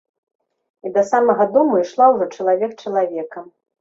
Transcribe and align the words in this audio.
І 0.87 0.91
да 0.95 1.03
самага 1.11 1.47
дому 1.57 1.73
ішла 1.83 2.07
ўжо 2.15 2.25
чалавек 2.41 2.71
чалавекам. 2.87 3.45